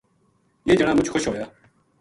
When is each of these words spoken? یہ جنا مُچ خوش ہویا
یہ 0.67 0.75
جنا 0.79 0.91
مُچ 0.97 1.07
خوش 1.11 1.23
ہویا 1.27 1.45